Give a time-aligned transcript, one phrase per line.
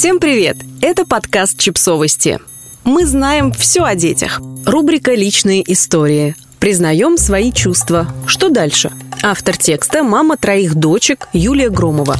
[0.00, 0.56] Всем привет!
[0.80, 2.38] Это подкаст «Чипсовости».
[2.84, 4.40] Мы знаем все о детях.
[4.64, 6.36] Рубрика «Личные истории».
[6.58, 8.08] Признаем свои чувства.
[8.24, 8.92] Что дальше?
[9.22, 12.16] Автор текста– мама троих дочек Юлия Громова.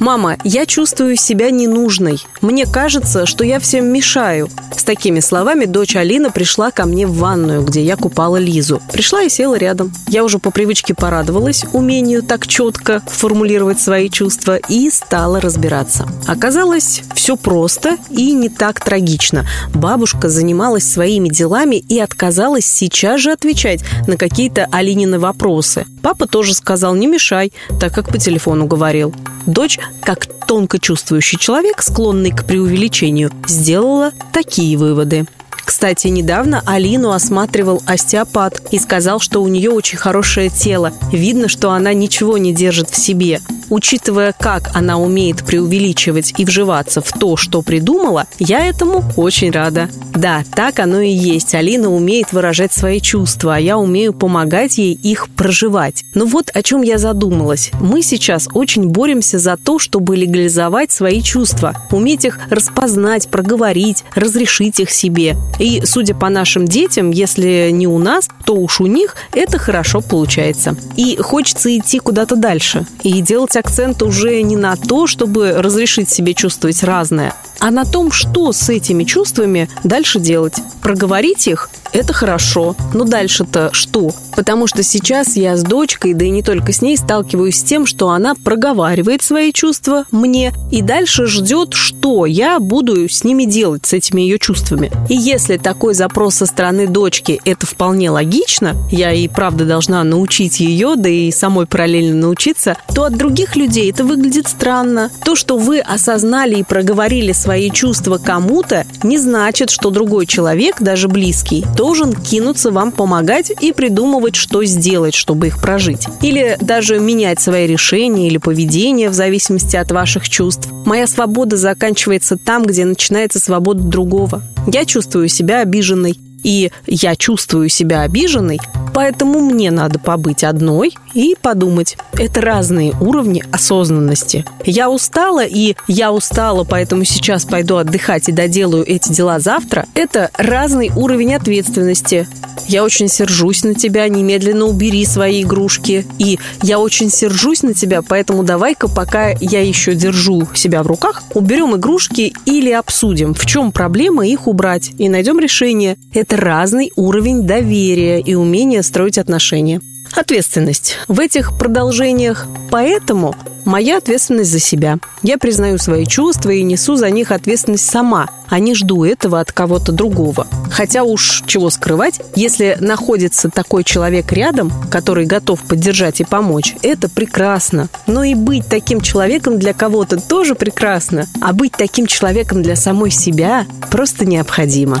[0.00, 2.24] «Мама, я чувствую себя ненужной.
[2.40, 4.48] Мне кажется, что я всем мешаю».
[4.74, 8.80] С такими словами дочь Алина пришла ко мне в ванную, где я купала Лизу.
[8.90, 9.92] Пришла и села рядом.
[10.08, 16.08] Я уже по привычке порадовалась умению так четко формулировать свои чувства и стала разбираться.
[16.26, 19.46] Оказалось, все просто и не так трагично.
[19.74, 25.84] Бабушка занималась своими делами и отказалась сейчас же отвечать на какие-то Алинины вопросы.
[26.02, 29.14] Папа тоже сказал «не мешай», так как по телефону говорил.
[29.50, 35.26] Дочь, как тонко чувствующий человек, склонный к преувеличению, сделала такие выводы.
[35.50, 40.92] Кстати, недавно Алину осматривал остеопат и сказал, что у нее очень хорошее тело.
[41.12, 43.40] Видно, что она ничего не держит в себе.
[43.70, 49.88] Учитывая, как она умеет преувеличивать и вживаться в то, что придумала, я этому очень рада.
[50.12, 51.54] Да, так оно и есть.
[51.54, 56.04] Алина умеет выражать свои чувства, а я умею помогать ей их проживать.
[56.14, 57.70] Но вот о чем я задумалась.
[57.80, 64.80] Мы сейчас очень боремся за то, чтобы легализовать свои чувства, уметь их распознать, проговорить, разрешить
[64.80, 65.36] их себе.
[65.60, 70.00] И, судя по нашим детям, если не у нас, то уж у них это хорошо
[70.00, 70.76] получается.
[70.96, 76.34] И хочется идти куда-то дальше и делать акцент уже не на то, чтобы разрешить себе
[76.34, 80.56] чувствовать разное, а на том, что с этими чувствами дальше делать.
[80.82, 84.12] Проговорить их– это хорошо, но дальше-то что?
[84.36, 87.86] Потому что сейчас я с дочкой, да и не только с ней, сталкиваюсь с тем,
[87.86, 93.86] что она проговаривает свои чувства мне и дальше ждет, что я буду с ними делать,
[93.86, 94.90] с этими ее чувствами.
[95.08, 100.60] И если такой запрос со стороны дочки– это вполне логично, я и правда должна научить
[100.60, 105.10] ее, да и самой параллельно научиться, то от других людей это выглядит странно.
[105.24, 111.08] То, что вы осознали и проговорили свои чувства кому-то, не значит, что другой человек, даже
[111.08, 116.06] близкий, должен кинуться вам помогать и придумывать, что сделать, чтобы их прожить.
[116.20, 120.68] Или даже менять свои решения или поведение в зависимости от ваших чувств.
[120.84, 124.42] Моя свобода заканчивается там, где начинается свобода другого.
[124.70, 128.58] Я чувствую себя обиженной, и я чувствую себя обиженной,
[128.92, 131.96] Поэтому мне надо побыть одной и подумать.
[132.12, 134.44] Это разные уровни осознанности.
[134.64, 139.86] Я устала, и я устала, поэтому сейчас пойду отдыхать и доделаю эти дела завтра.
[139.94, 142.28] Это разный уровень ответственности.
[142.68, 146.06] Я очень сержусь на тебя, немедленно убери свои игрушки.
[146.18, 151.22] И я очень сержусь на тебя, поэтому давай-ка, пока я еще держу себя в руках,
[151.34, 155.96] уберем игрушки или обсудим, в чем проблема их убрать, и найдем решение.
[156.12, 159.80] Это разный уровень доверия и умения строить отношения.
[160.12, 160.96] Ответственность.
[161.06, 164.98] В этих продолжениях «поэтому» моя ответственность за себя.
[165.22, 169.52] Я признаю свои чувства и несу за них ответственность сама, а не жду этого от
[169.52, 170.46] кого-то другого.
[170.70, 177.08] Хотя уж чего скрывать, если находится такой человек рядом, который готов поддержать и помочь, это
[177.08, 177.88] прекрасно.
[178.06, 183.10] Но и быть таким человеком для кого-то тоже прекрасно, а быть таким человеком для самой
[183.10, 185.00] себя просто необходимо.